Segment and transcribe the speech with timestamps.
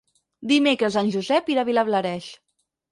[0.51, 2.33] Dimecres en Josep irà a Vilablareix.